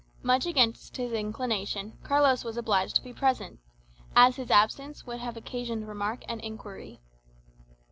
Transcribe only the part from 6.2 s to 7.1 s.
and inquiry.